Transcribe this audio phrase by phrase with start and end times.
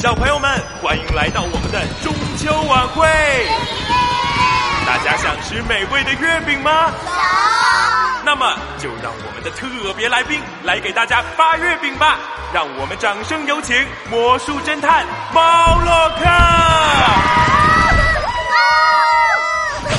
[0.00, 0.48] 小朋友们，
[0.80, 3.04] 欢迎来到我们的中秋晚会。
[4.86, 6.92] 大家想吃美味的月饼吗？
[7.04, 7.12] 想。
[8.24, 9.66] 那么就让我们的特
[9.96, 12.16] 别来宾来给大家发月饼吧。
[12.54, 13.74] 让我们掌声有请
[14.08, 16.24] 魔术侦探猫洛克。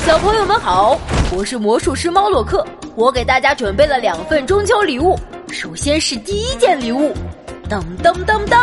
[0.06, 0.98] 小朋友们好，
[1.30, 5.14] 我是魔术师猫洛克，我给大家准备了两份中秋礼物。
[5.52, 7.14] 首先是第一件礼物，
[7.68, 8.56] 噔噔噔噔，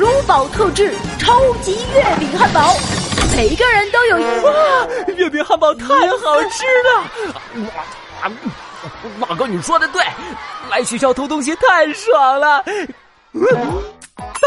[0.00, 2.74] 卢宝特制超级月饼汉堡，
[3.36, 4.52] 每个人都有一哇！
[5.14, 7.04] 月饼汉堡太好吃了！
[7.66, 8.32] 哇！
[9.18, 10.02] 马哥，你说的对，
[10.70, 12.62] 来学校偷东西太爽了。
[12.62, 12.72] 大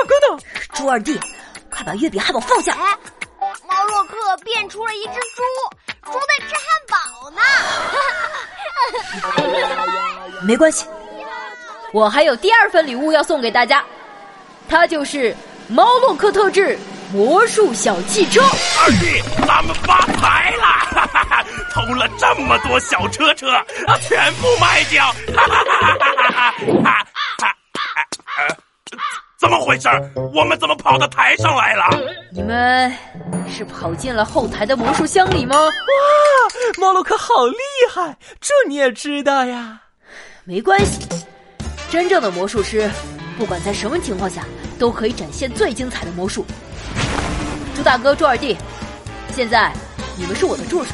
[0.08, 0.40] 哥呢？
[0.74, 1.20] 猪二弟，
[1.70, 2.74] 快把月饼汉堡放下！
[2.74, 2.98] 哎，
[3.70, 5.44] 猫洛克变出了一只猪，
[6.12, 7.42] 猪在吃汉堡呢。
[10.42, 10.88] 没关系，
[11.92, 13.86] 我还有第二份礼物要送给大家，
[14.68, 15.36] 它就是
[15.68, 16.78] 猫洛克特制
[17.14, 18.42] 魔术小汽车。
[18.42, 20.64] 二弟，咱们发财了！
[20.64, 25.06] 哈哈哈，偷了这么多小车车，啊，全部卖掉！
[25.36, 27.04] 哈哈哈哈哈
[27.40, 27.58] 哈！
[29.40, 29.90] 怎么回事？
[30.34, 31.84] 我们怎么跑到台上来了？
[32.32, 32.92] 你们
[33.54, 35.56] 是跑进了后台的魔术箱里吗？
[35.56, 35.72] 哇，
[36.80, 37.58] 猫洛克好厉
[37.94, 39.82] 害，这你也知道呀？
[40.46, 41.02] 没关系，
[41.92, 42.90] 真正的魔术师，
[43.38, 44.44] 不管在什么情况下，
[44.78, 46.46] 都可以展现最精彩的魔术。
[47.76, 48.56] 朱大哥、朱二弟，
[49.36, 49.72] 现在
[50.18, 50.92] 你们是我的助手，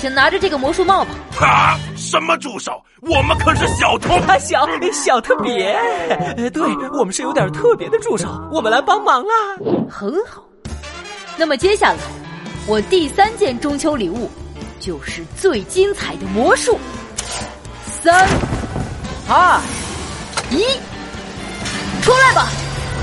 [0.00, 1.10] 请拿着这个魔术帽吧。
[1.40, 1.78] 啊！
[1.96, 2.82] 什么助手？
[3.02, 5.76] 我们可是小偷，小小特别。
[6.50, 9.34] 对，我们是有点特别的助手，我们来帮忙啊。
[9.90, 10.44] 很好。
[11.36, 11.98] 那么接下来，
[12.66, 14.30] 我第三件中秋礼物，
[14.80, 16.78] 就是最精彩的魔术。
[18.02, 18.26] 三、
[19.28, 19.60] 二、
[20.50, 20.64] 一，
[22.06, 22.46] 出来吧，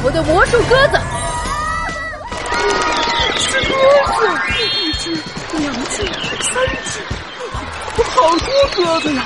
[0.01, 0.97] 我的魔术鸽子！
[3.37, 3.75] 是鸽
[4.15, 4.29] 子，
[4.79, 5.11] 一只、
[5.57, 6.05] 两只、
[6.41, 7.03] 三只。
[8.15, 9.25] 好多鸽子呀！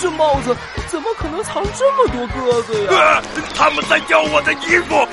[0.00, 0.56] 这帽子
[0.88, 3.22] 怎么可能藏这么多鸽子呀？
[3.56, 5.06] 他们在叼我的衣服，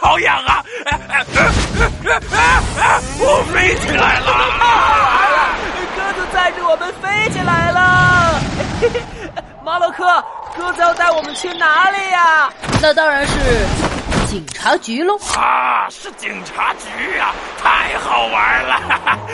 [0.00, 0.62] 好痒啊！
[3.18, 4.30] 我飞起来了！
[5.96, 8.40] 鸽子载着我们飞起来了！
[9.64, 10.24] 马洛克，
[10.60, 12.52] 鸽子要带我们去哪里呀？
[12.82, 13.32] 那当然是
[14.28, 15.18] 警察局喽！
[15.34, 17.32] 啊，是警察局呀！
[17.62, 18.74] 太好玩了！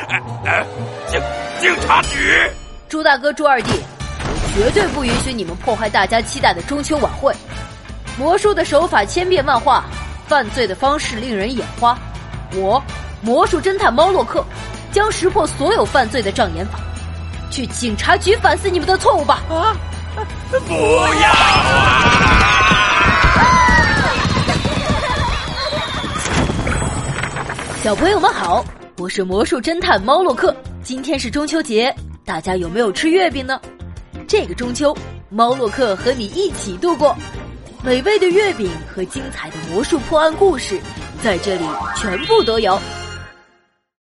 [0.47, 0.65] 呃
[1.09, 1.21] 警
[1.61, 2.49] 警察局，
[2.89, 7.35] 朱大哥、朱二弟，我绝对不允许你们破坏大家期待的中秋晚会。
[8.17, 9.83] 魔术的手法千变万化，
[10.29, 11.99] 犯罪的方式令人眼花。
[12.55, 12.81] 我，
[13.21, 14.45] 魔术侦探猫洛克，
[14.93, 16.79] 将识破所有犯罪的障眼法。
[17.51, 19.41] 去警察局反思你们的错误吧！
[19.51, 19.75] 啊，
[20.17, 20.23] 不
[21.21, 22.03] 要啊！
[27.83, 28.65] 小朋友们好，
[28.97, 30.57] 我是魔术侦探猫洛克。
[30.83, 31.95] 今天是中秋节，
[32.25, 33.61] 大家有没有吃月饼呢？
[34.27, 34.97] 这个中秋，
[35.29, 37.15] 猫洛克和你一起度过。
[37.83, 40.81] 美味的月饼和精彩的魔术破案故事，
[41.23, 42.81] 在这里全部都有。